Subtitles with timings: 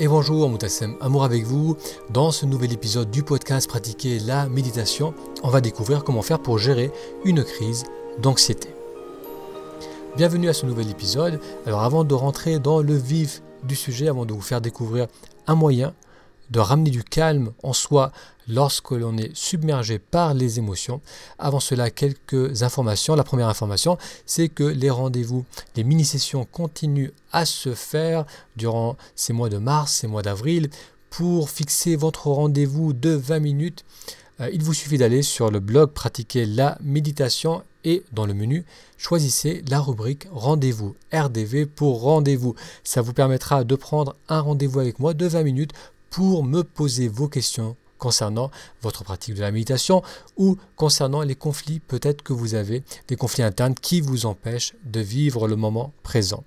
[0.00, 1.76] Et bonjour, Moutassem Amour avec vous.
[2.10, 6.56] Dans ce nouvel épisode du podcast Pratiquer la méditation, on va découvrir comment faire pour
[6.56, 6.92] gérer
[7.24, 7.82] une crise
[8.22, 8.68] d'anxiété.
[10.16, 11.40] Bienvenue à ce nouvel épisode.
[11.66, 15.08] Alors avant de rentrer dans le vif du sujet, avant de vous faire découvrir
[15.48, 15.92] un moyen
[16.50, 18.12] de ramener du calme en soi
[18.48, 21.00] lorsque l'on est submergé par les émotions.
[21.38, 23.14] Avant cela, quelques informations.
[23.14, 25.44] La première information, c'est que les rendez-vous,
[25.76, 28.24] les mini-sessions continuent à se faire
[28.56, 30.70] durant ces mois de mars, ces mois d'avril.
[31.10, 33.84] Pour fixer votre rendez-vous de 20 minutes,
[34.40, 38.64] euh, il vous suffit d'aller sur le blog Pratiquer la méditation et dans le menu,
[38.98, 42.54] choisissez la rubrique Rendez-vous, RDV pour rendez-vous.
[42.84, 45.72] Ça vous permettra de prendre un rendez-vous avec moi de 20 minutes
[46.10, 50.02] pour me poser vos questions concernant votre pratique de la méditation
[50.36, 55.00] ou concernant les conflits peut-être que vous avez, des conflits internes qui vous empêchent de
[55.00, 56.44] vivre le moment présent.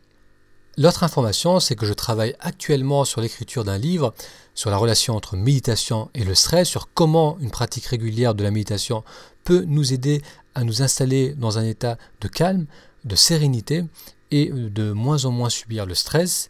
[0.77, 4.13] L'autre information, c'est que je travaille actuellement sur l'écriture d'un livre
[4.55, 8.51] sur la relation entre méditation et le stress, sur comment une pratique régulière de la
[8.51, 9.03] méditation
[9.43, 10.21] peut nous aider
[10.55, 12.67] à nous installer dans un état de calme,
[13.03, 13.83] de sérénité
[14.31, 16.49] et de moins en moins subir le stress.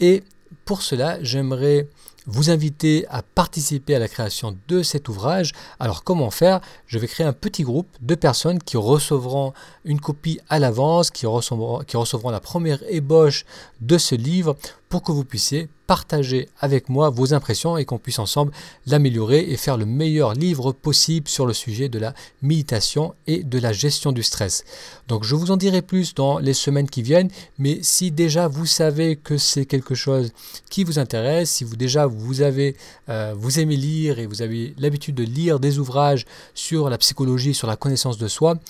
[0.00, 0.22] Et
[0.64, 1.88] pour cela, j'aimerais
[2.26, 5.52] vous inviter à participer à la création de cet ouvrage.
[5.78, 6.60] Alors comment faire?
[6.86, 9.52] Je vais créer un petit groupe de personnes qui recevront
[9.84, 13.44] une copie à l'avance, qui recevront, la première ébauche
[13.80, 14.56] de ce livre
[14.88, 18.52] pour que vous puissiez partager avec moi vos impressions et qu'on puisse ensemble
[18.86, 23.58] l'améliorer et faire le meilleur livre possible sur le sujet de la méditation et de
[23.58, 24.62] la gestion du stress.
[25.08, 28.66] Donc je vous en dirai plus dans les semaines qui viennent, mais si déjà vous
[28.66, 30.30] savez que c'est quelque chose
[30.70, 32.76] qui vous intéresse, si vous déjà vous avez
[33.08, 36.24] euh, vous aimez lire et vous avez l'habitude de lire des ouvrages
[36.54, 38.60] sur la psychologie, sur la connaissance de soi,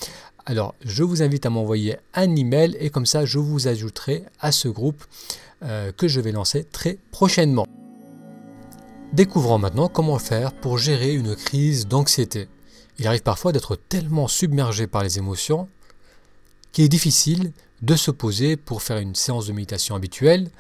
[0.47, 4.53] alors je vous invite à m'envoyer un email et comme ça je vous ajouterai à
[4.53, 5.05] ce groupe
[5.63, 7.67] euh, que je vais lancer très prochainement.
[9.13, 12.49] Découvrons maintenant comment faire pour gérer une crise d'anxiété.
[12.99, 15.69] Il arrive parfois d'être tellement submergé par les émotions
[16.73, 17.53] qu'il est difficile
[17.83, 20.51] de se poser pour faire une séance de méditation habituelle.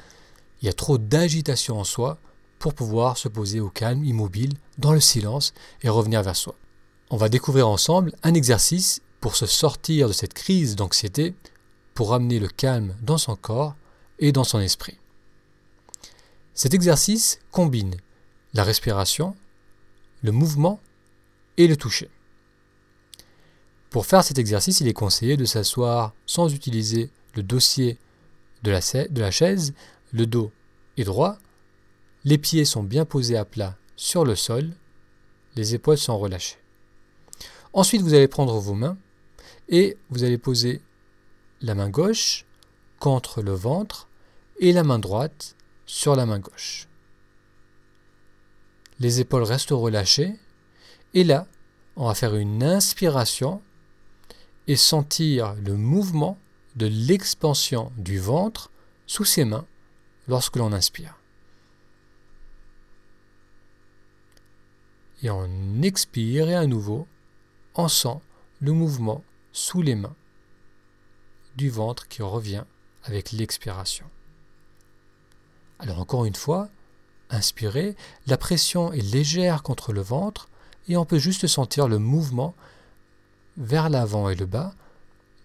[0.60, 2.18] Il y a trop d'agitation en soi
[2.58, 6.54] pour pouvoir se poser au calme, immobile, dans le silence et revenir vers soi.
[7.10, 11.34] On va découvrir ensemble un exercice pour se sortir de cette crise d'anxiété,
[11.94, 13.74] pour ramener le calme dans son corps
[14.18, 14.96] et dans son esprit.
[16.54, 17.96] Cet exercice combine
[18.54, 19.36] la respiration,
[20.22, 20.80] le mouvement
[21.56, 22.10] et le toucher.
[23.90, 27.98] Pour faire cet exercice, il est conseillé de s'asseoir sans utiliser le dossier
[28.62, 29.74] de la, de la chaise,
[30.12, 30.50] le dos
[30.96, 31.38] est droit,
[32.24, 34.70] les pieds sont bien posés à plat sur le sol,
[35.56, 36.58] les épaules sont relâchées.
[37.72, 38.96] Ensuite, vous allez prendre vos mains
[39.68, 40.80] et vous allez poser
[41.60, 42.44] la main gauche
[42.98, 44.08] contre le ventre
[44.58, 45.56] et la main droite
[45.86, 46.86] sur la main gauche.
[49.00, 50.36] Les épaules restent relâchées.
[51.14, 51.46] Et là,
[51.96, 53.62] on va faire une inspiration
[54.68, 56.38] et sentir le mouvement
[56.76, 58.70] de l'expansion du ventre
[59.06, 59.66] sous ses mains
[60.28, 61.16] lorsque l'on inspire.
[65.22, 67.06] Et on expire et à nouveau,
[67.74, 68.20] on sent
[68.60, 70.14] le mouvement sous les mains
[71.56, 72.64] du ventre qui revient
[73.04, 74.06] avec l'expiration.
[75.78, 76.68] Alors encore une fois,
[77.30, 77.96] inspirez,
[78.26, 80.48] la pression est légère contre le ventre
[80.88, 82.54] et on peut juste sentir le mouvement
[83.56, 84.74] vers l'avant et le bas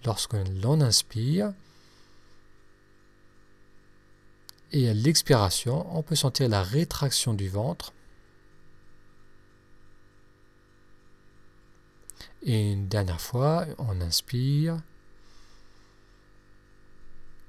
[0.05, 1.53] lorsque l'on inspire.
[4.71, 7.93] Et à l'expiration, on peut sentir la rétraction du ventre.
[12.45, 14.79] Et une dernière fois, on inspire.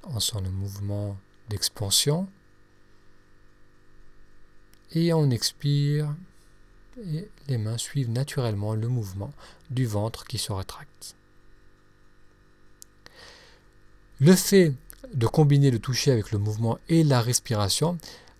[0.04, 1.16] On sent le mouvement
[1.48, 2.28] d'expansion
[4.92, 6.14] et on expire
[6.98, 9.32] et les mains suivent naturellement le mouvement
[9.70, 11.14] du ventre qui se rétracte.
[14.20, 14.72] Le fait
[15.12, 17.98] de combiner le toucher avec le mouvement et la respiration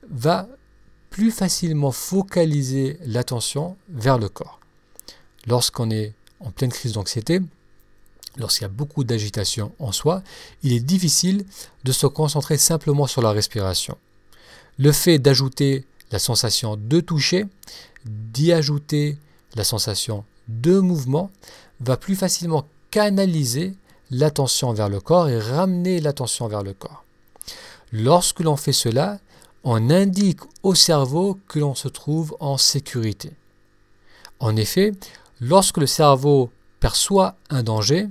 [0.09, 0.49] va
[1.11, 4.61] plus facilement focaliser l'attention vers le corps.
[5.47, 6.15] Lorsqu'on est
[6.47, 7.41] en pleine crise d'anxiété,
[8.37, 10.23] lorsqu'il y a beaucoup d'agitation en soi,
[10.63, 11.45] il est difficile
[11.85, 13.99] de se concentrer simplement sur la respiration.
[14.79, 17.47] Le fait d'ajouter la sensation de toucher,
[18.05, 19.19] d'y ajouter
[19.57, 21.31] la sensation de mouvement,
[21.81, 23.75] va plus facilement canaliser
[24.11, 27.05] l'attention vers le corps et ramener l'attention vers le corps.
[27.93, 29.19] Lorsque l'on fait cela,
[29.65, 33.33] on indique au cerveau que l'on se trouve en sécurité.
[34.39, 34.93] En effet,
[35.41, 36.51] lorsque le cerveau
[36.81, 38.09] perçoit un danger,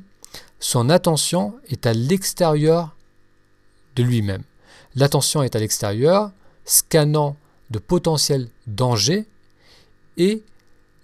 [0.59, 2.95] son attention est à l'extérieur
[3.95, 4.43] de lui-même.
[4.95, 6.31] L'attention est à l'extérieur,
[6.65, 7.35] scannant
[7.69, 9.25] de potentiel danger
[10.17, 10.43] et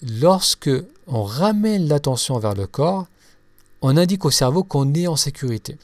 [0.02, 0.70] lorsque
[1.08, 3.08] on ramène l'attention vers le corps,
[3.82, 5.78] on indique au cerveau qu'on est en sécurité.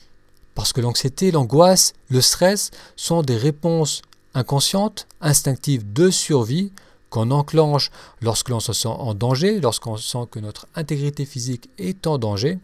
[0.56, 4.01] Parce que l'anxiété, l'angoisse, le stress sont des réponses
[4.34, 6.72] inconscientes, instinctives de survie
[7.09, 12.07] qu'on enclenche lorsque l'on se sent en danger, lorsqu'on sent que notre intégrité physique est
[12.07, 12.59] en danger,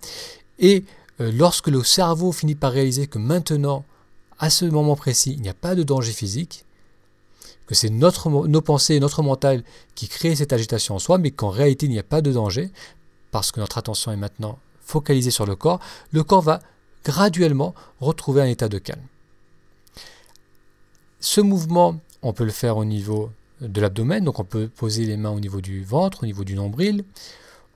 [0.60, 0.84] et
[1.22, 3.86] euh, lorsque le cerveau finit par réaliser que maintenant,
[4.40, 6.66] à ce moment précis, il n'y a pas de danger physique,
[7.66, 9.64] que c'est nos pensées, notre mental
[9.96, 12.72] qui créent cette agitation en soi, mais qu'en réalité il n'y a pas de danger,
[13.32, 15.80] parce que notre attention est maintenant focalisée sur le corps,
[16.12, 16.60] le corps va
[17.06, 19.02] graduellement retrouver un état de calme.
[21.20, 23.32] Ce mouvement, on peut le faire au niveau
[23.68, 26.56] de l'abdomen, donc on peut poser les mains au niveau du ventre, au niveau du
[26.56, 27.04] nombril.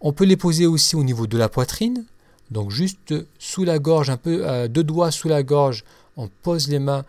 [0.01, 2.05] On peut les poser aussi au niveau de la poitrine,
[2.51, 5.83] donc juste sous la gorge, un peu euh, deux doigts sous la gorge,
[6.15, 7.05] on pose les mains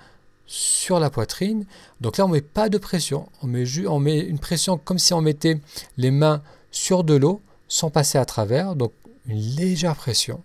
[0.46, 1.66] sur la poitrine.
[2.00, 3.28] Donc là, on ne met pas de pression.
[3.42, 5.60] On met, on met une pression comme si on mettait
[5.96, 8.74] les mains sur de l'eau sans passer à travers.
[8.74, 8.92] Donc
[9.26, 10.42] une légère pression.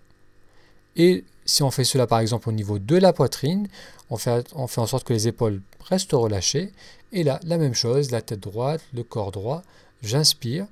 [0.96, 3.68] Et si on fait cela par exemple au niveau de la poitrine,
[4.10, 6.72] on fait, on fait en sorte que les épaules restent relâchées.
[7.14, 9.64] Et là, la même chose, la tête droite, le corps droit.
[10.02, 10.68] J'inspire.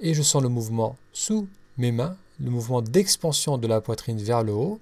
[0.00, 1.48] Et je sens le mouvement sous
[1.78, 4.80] mes mains, le mouvement d'expansion de la poitrine vers le haut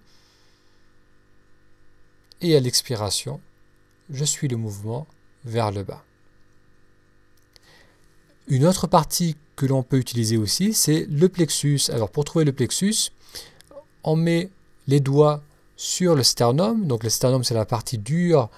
[2.42, 3.40] et à l'expiration,
[4.10, 5.06] je suis le mouvement
[5.44, 6.04] vers le bas.
[8.48, 11.82] Une autre partie que l'on peut utiliser aussi, c'est le plexus.
[11.90, 13.12] Alors pour trouver le plexus,
[14.02, 14.50] on met
[14.88, 15.42] les doigts
[15.76, 16.86] sur le sternum.
[16.86, 18.50] Donc le sternum, c'est la partie dure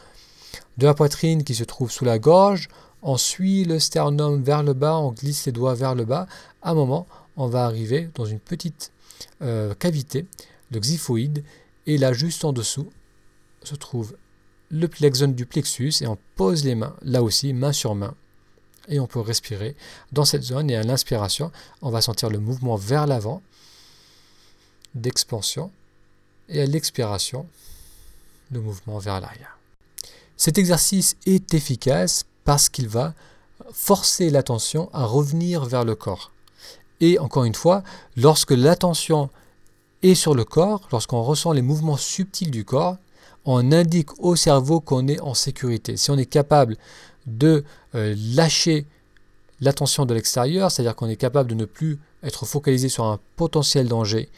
[0.79, 2.69] de la poitrine qui se trouve sous la gorge.
[3.03, 6.27] On suit le sternum vers le bas, on glisse les doigts vers le bas.
[6.63, 7.07] À un moment,
[7.37, 8.93] on va arriver dans une petite
[9.43, 10.27] euh, cavité,
[10.71, 11.45] le xiphoïde,
[11.87, 12.91] et là juste en dessous,
[13.63, 14.17] se trouve
[14.71, 18.15] le zone du plexus et on pose les mains, là aussi, main sur main.
[18.89, 19.77] Et on peut respirer
[20.13, 23.43] dans cette zone et à l'inspiration, on va sentir le mouvement vers l'avant
[24.95, 25.71] d'expansion
[26.49, 27.47] et à l'expiration,
[28.51, 29.54] le mouvement vers l'arrière.
[30.37, 33.15] Cet exercice est efficace parce qu'il va
[33.73, 36.33] forcer l'attention à revenir vers le corps.
[37.01, 37.83] Et encore une fois,
[38.17, 39.31] lorsque l'attention
[40.03, 42.97] est sur le corps, lorsqu'on ressent les mouvements subtils du corps,
[43.45, 45.97] on indique au cerveau qu'on est en sécurité.
[45.97, 46.77] Si on est capable
[47.27, 47.65] de
[47.95, 48.87] euh, lâcher
[49.61, 53.89] l'attention de l'extérieur, c'est-à-dire qu'on est capable de ne plus être focalisé sur un potentiel
[53.89, 54.29] danger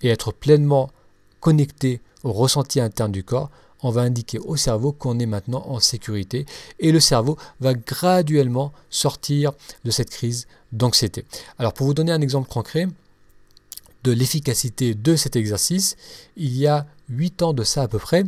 [0.00, 0.90] et être pleinement
[1.40, 3.50] connecté au ressenti interne du corps,
[3.82, 6.46] on va indiquer au cerveau qu'on est maintenant en sécurité
[6.80, 9.52] et le cerveau va graduellement sortir
[9.84, 11.24] de cette crise d'anxiété.
[11.58, 12.88] Alors pour vous donner un exemple concret,
[14.04, 15.96] de l'efficacité de cet exercice,
[16.36, 18.24] il y a 8 ans de ça à peu près,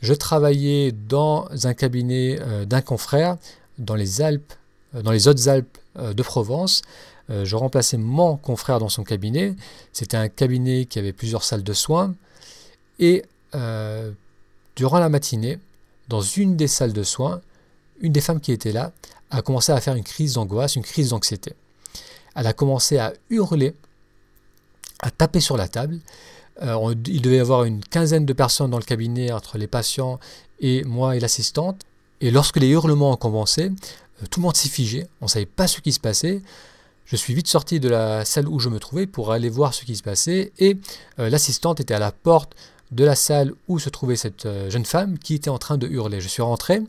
[0.00, 3.36] je travaillais dans un cabinet euh, d'un confrère
[3.78, 4.52] dans les Alpes,
[4.94, 6.82] euh, dans les Hautes-Alpes euh, de Provence.
[7.28, 9.54] je remplaçais mon confrère dans son cabinet.
[9.92, 12.14] C'était un cabinet qui avait plusieurs salles de soins.
[13.00, 13.22] Et
[14.78, 15.58] durant la matinée,
[16.06, 17.40] dans une des salles de soins,
[18.00, 18.92] une des femmes qui était là
[19.28, 21.52] a commencé à faire une crise d'angoisse, une crise d'anxiété.
[22.36, 23.74] Elle a commencé à hurler
[25.00, 25.98] à taper sur la table.
[26.62, 30.20] Euh, il devait y avoir une quinzaine de personnes dans le cabinet entre les patients
[30.60, 31.82] et moi et l'assistante.
[32.20, 35.46] Et lorsque les hurlements ont commencé, euh, tout le monde s'est figé, on ne savait
[35.46, 36.40] pas ce qui se passait.
[37.04, 39.84] Je suis vite sorti de la salle où je me trouvais pour aller voir ce
[39.84, 40.76] qui se passait et
[41.18, 42.54] euh, l'assistante était à la porte
[42.90, 46.20] de la salle où se trouvait cette jeune femme qui était en train de hurler.
[46.20, 46.80] Je suis rentré,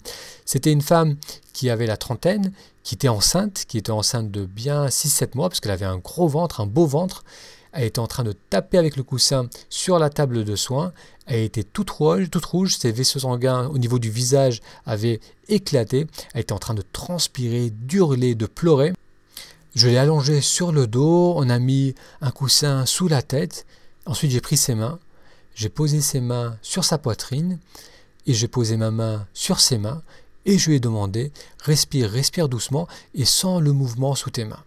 [0.45, 1.17] c'était une femme
[1.53, 2.53] qui avait la trentaine,
[2.83, 6.27] qui était enceinte, qui était enceinte de bien 6-7 mois parce qu'elle avait un gros
[6.27, 7.23] ventre, un beau ventre
[7.71, 10.91] elle était en train de taper avec le coussin sur la table de soins.
[11.27, 16.07] Elle était toute rouge, toute rouge, ses vaisseaux sanguins au niveau du visage avaient éclaté.
[16.33, 18.93] Elle était en train de transpirer, d'hurler, de pleurer.
[19.75, 23.67] Je l'ai allongée sur le dos, on a mis un coussin sous la tête.
[24.07, 24.97] Ensuite, j'ai pris ses mains,
[25.59, 27.59] j'ai posé ses mains sur sa poitrine
[28.25, 30.01] et j'ai posé ma main sur ses mains
[30.45, 34.63] et je lui ai demandé respire, respire doucement et sens le mouvement sous tes mains.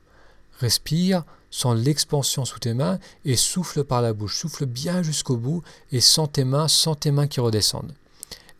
[0.60, 4.36] Respire, sens l'expansion sous tes mains et souffle par la bouche.
[4.36, 7.94] Souffle bien jusqu'au bout et sens tes mains, sens tes mains qui redescendent.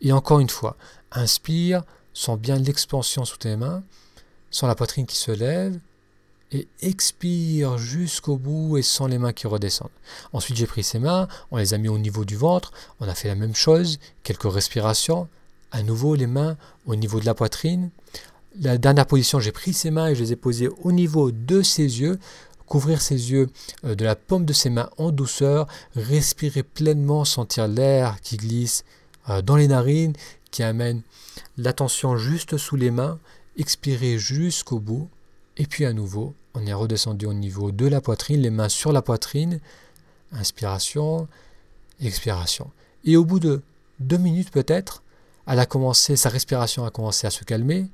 [0.01, 0.75] Et encore une fois,
[1.11, 1.83] inspire,
[2.15, 3.83] sens bien l'expansion sous tes mains,
[4.49, 5.77] sens la poitrine qui se lève
[6.53, 9.89] et expire jusqu'au bout et sens les mains qui redescendent.
[10.31, 13.15] Ensuite, j'ai pris ses mains, on les a mis au niveau du ventre, on a
[13.15, 15.27] fait la même chose, quelques respirations,
[15.71, 17.89] à nouveau les mains au niveau de la poitrine.
[18.61, 21.61] La dernière position, j'ai pris ses mains et je les ai posées au niveau de
[21.61, 22.19] ses yeux
[22.73, 23.49] couvrir ses yeux
[23.85, 28.83] euh, de la paume de ses mains en douceur, respirer pleinement, sentir l'air qui glisse
[29.29, 30.13] euh, dans les narines,
[30.49, 31.01] qui amène
[31.57, 33.19] l'attention juste sous les mains,
[33.57, 35.07] expirer jusqu'au bout,
[35.57, 38.91] et puis à nouveau, on est redescendu au niveau de la poitrine, les mains sur
[38.91, 39.59] la poitrine,
[40.31, 41.27] inspiration,
[42.01, 42.71] expiration.
[43.05, 43.61] Et au bout de
[43.99, 45.03] deux minutes peut-être,
[45.47, 47.87] elle a commencé, sa respiration a commencé à se calmer,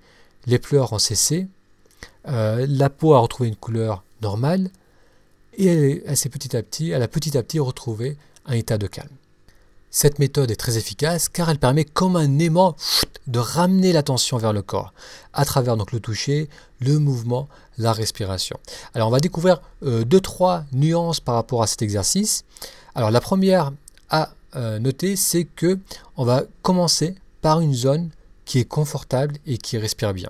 [0.46, 1.48] les pleurs ont cessé,
[2.28, 4.70] euh, la peau a retrouvé une couleur normale,
[5.54, 8.88] et elle, s'est petit à petit, elle a petit à petit retrouvé un état de
[8.88, 9.10] calme.
[9.92, 12.76] Cette méthode est très efficace car elle permet comme un aimant
[13.26, 14.94] de ramener l'attention vers le corps
[15.34, 16.48] à travers donc le toucher,
[16.80, 18.60] le mouvement, la respiration.
[18.94, 22.46] Alors on va découvrir euh, deux trois nuances par rapport à cet exercice.
[22.94, 23.72] Alors la première
[24.10, 25.80] à euh, noter c'est que
[26.18, 28.10] on va commencer par une zone
[28.46, 30.30] qui est confortable et qui respire bien.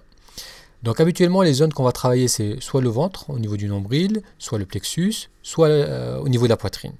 [0.84, 4.22] Donc habituellement les zones qu'on va travailler c'est soit le ventre au niveau du nombril,
[4.38, 6.94] soit le plexus, soit euh, au niveau de la poitrine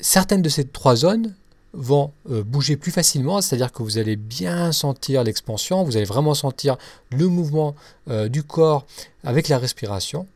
[0.00, 1.34] certaines de ces trois zones
[1.72, 6.34] vont euh, bouger plus facilement, c'est-à-dire que vous allez bien sentir l'expansion, vous allez vraiment
[6.34, 6.76] sentir
[7.10, 7.74] le mouvement
[8.08, 8.86] euh, du corps
[9.24, 10.26] avec la respiration,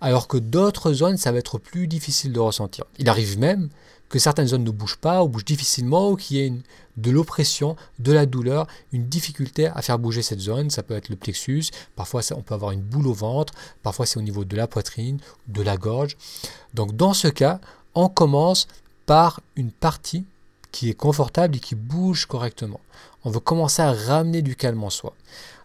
[0.00, 2.84] alors que d'autres zones, ça va être plus difficile de ressentir.
[2.98, 3.68] Il arrive même
[4.08, 6.52] que certaines zones ne bougent pas ou bougent difficilement ou qu'il y ait
[6.96, 10.68] de l'oppression, de la douleur, une difficulté à faire bouger cette zone.
[10.68, 14.18] Ça peut être le plexus, parfois on peut avoir une boule au ventre, parfois c'est
[14.18, 16.16] au niveau de la poitrine, de la gorge.
[16.74, 17.60] Donc dans ce cas,
[17.94, 18.66] on commence
[19.06, 20.24] par une partie
[20.72, 22.80] qui est confortable et qui bouge correctement.
[23.24, 25.14] On veut commencer à ramener du calme en soi.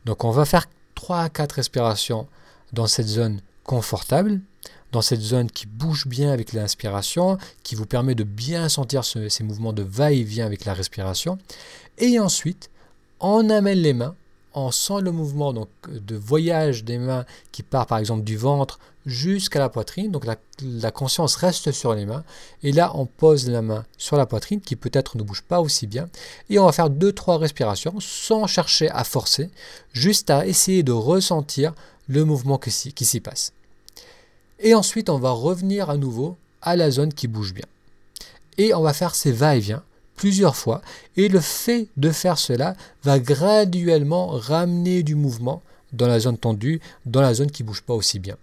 [0.06, 0.66] Donc on va faire
[0.96, 2.28] 3 à 4 respirations
[2.74, 4.42] dans cette zone confortable,
[4.92, 9.44] dans cette zone qui bouge bien avec l'inspiration, qui vous permet de bien sentir ces
[9.44, 11.38] mouvements de va-et-vient avec la respiration.
[11.98, 12.70] Et ensuite,
[13.20, 14.16] on amène les mains
[14.56, 18.80] on sent le mouvement donc, de voyage des mains qui part par exemple du ventre
[19.06, 20.12] jusqu'à la poitrine.
[20.12, 22.24] Donc la, conscience reste sur les mains.
[22.64, 25.88] Et là, on pose la main sur la poitrine qui peut-être ne bouge pas aussi
[25.88, 26.10] bien.
[26.50, 29.50] Et on va faire 2-3 respirations sans chercher à forcer,
[29.94, 31.74] juste à essayer de ressentir
[32.08, 33.52] le mouvement qui s'y passe.
[34.60, 37.66] Et ensuite, on va revenir à nouveau à la zone qui bouge bien.
[38.58, 39.84] Et on va faire ces va-et-vient
[40.16, 40.82] plusieurs fois,
[41.18, 45.62] et le fait de faire cela va graduellement ramener du mouvement
[45.94, 48.38] dans la zone tendue, dans la zone qui ne bouge pas aussi bien.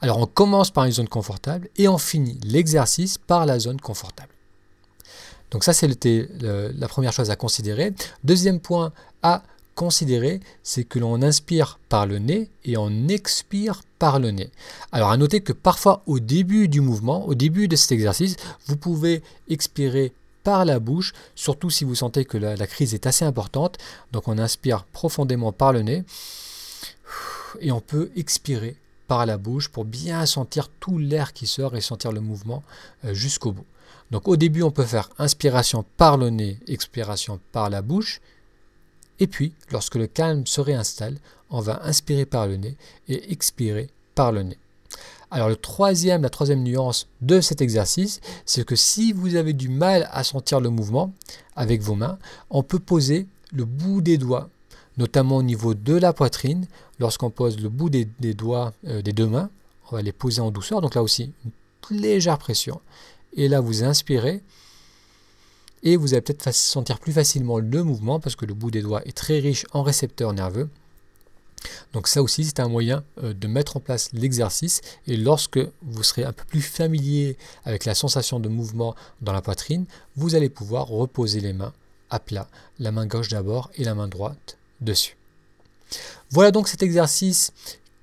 [0.00, 4.32] Alors on commence par une zone confortable et on finit l'exercice par la zone confortable.
[5.50, 5.88] Donc ça c'est
[6.40, 7.92] la première chose à considérer.
[8.22, 9.42] Deuxième point à
[9.74, 14.50] considérer, c'est que l'on inspire par le nez et on expire par le nez.
[14.92, 18.36] Alors à noter que parfois au début du mouvement, au début de cet exercice,
[18.66, 20.12] vous pouvez expirer
[20.44, 23.78] par la bouche, surtout si vous sentez que la, crise est assez importante.
[24.12, 26.04] Donc on inspire profondément par le nez
[27.60, 28.76] et on peut expirer
[29.06, 32.62] par la bouche pour bien sentir tout l'air qui sort et sentir le mouvement
[33.04, 33.66] euh, jusqu'au bout.
[34.10, 38.20] Donc au début, on peut faire inspiration par le nez, expiration par la bouche.
[39.18, 41.16] Et puis, lorsque le calme se réinstalle,
[41.50, 42.76] on va inspirer par le nez
[43.08, 44.58] et expirer par le nez.
[45.30, 49.68] Alors le troisième, la troisième nuance de cet exercice, c'est que si vous avez du
[49.68, 51.12] mal à sentir le mouvement
[51.54, 52.18] avec vos mains,
[52.50, 54.48] on peut poser le bout des doigts,
[54.96, 56.66] notamment au niveau de la poitrine.
[56.98, 59.50] Lorsqu'on pose le bout des, doigts euh, des deux mains,
[59.90, 60.80] on va les poser en douceur.
[60.80, 61.32] Donc là aussi,
[61.90, 62.80] une légère pression.
[63.34, 64.42] Et là, vous inspirez.
[65.82, 69.02] Et vous allez peut-être sentir plus facilement le mouvement parce que le bout des doigts
[69.04, 70.68] est très riche en récepteurs nerveux.
[71.92, 76.02] Donc ça aussi, c'est un moyen euh, de mettre en place l'exercice et lorsque vous
[76.02, 80.48] serez un peu plus familier avec la sensation de mouvement dans la poitrine, vous allez
[80.48, 81.72] pouvoir reposer les mains
[82.10, 85.16] à plat, la main gauche d'abord et la main droite dessus.
[86.30, 87.52] Voilà donc cet exercice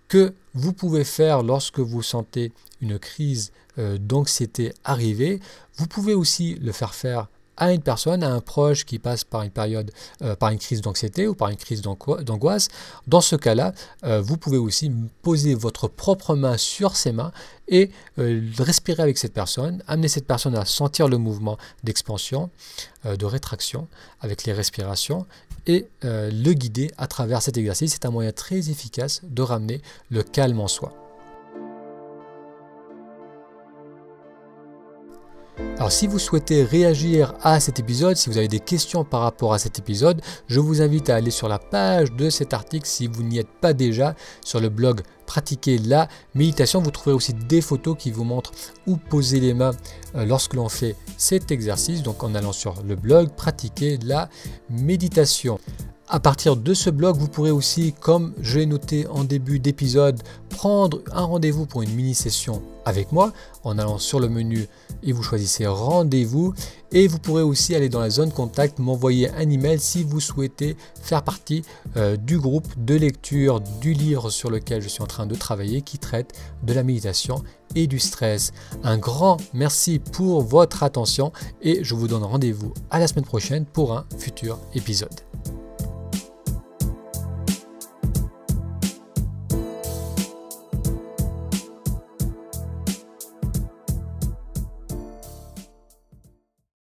[0.08, 2.52] que vous pouvez faire lorsque vous sentez
[2.82, 5.40] une crise euh, d'anxiété arriver.
[5.78, 7.28] Vous pouvez aussi le faire faire
[7.58, 10.82] à une personne, à un proche qui passe par une période, euh, par une crise
[10.82, 12.70] d'anxiété ou par une crise d'angoisse,
[13.08, 17.32] dans ce cas-là, euh, vous pouvez aussi poser votre propre main sur ses mains
[17.68, 22.50] et euh, respirer avec cette personne, amener cette personne à sentir le mouvement d'expansion,
[23.06, 23.88] de rétraction
[24.20, 25.28] avec les respirations
[25.68, 27.94] et le guider à travers cet exercice.
[27.94, 31.05] C'est un moyen très efficace de ramener le calme en soi.
[35.78, 39.54] Alors si vous souhaitez réagir à cet épisode, si vous avez des questions par rapport
[39.54, 43.08] à cet épisode, je vous invite à aller sur la page de cet article si
[43.08, 46.82] vous n'y êtes pas déjà sur le blog Pratiquer la méditation.
[46.82, 48.52] Vous trouverez aussi des photos qui vous montrent
[48.86, 49.72] où poser les mains
[50.16, 52.04] euh, lorsque l'on fait cet exercice.
[52.04, 54.30] Donc en allant sur le blog Pratiquer la
[54.70, 55.60] méditation.
[56.08, 60.22] À partir de ce blog, vous pourrez aussi, comme je l'ai noté en début d'épisode,
[60.50, 63.34] prendre un rendez-vous pour une mini-session avec moi
[63.64, 64.68] en allant sur le menu
[65.02, 66.54] et vous choisissez rendez-vous.
[66.92, 70.78] Et vous pourrez aussi aller dans la zone contact, m'envoyer un email si vous souhaitez
[71.02, 71.64] faire partie
[71.98, 75.82] euh, du groupe de lecture du livre sur lequel je suis en train de travailler
[75.82, 77.44] qui traite de la méditation
[77.74, 78.54] et du stress.
[78.84, 81.34] Un grand merci pour votre attention
[81.64, 85.10] et je vous donne rendez-vous à la semaine prochaine pour un futur épisode.